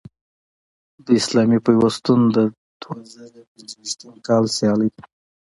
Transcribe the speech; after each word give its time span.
د 1.05 1.07
اسلامي 1.19 1.59
پیوستون 1.65 2.19
د 2.35 2.37
دوه 2.81 2.99
زره 3.13 3.41
پنځویشتم 3.53 4.13
کال 4.27 4.43
سیالۍ 4.57 4.89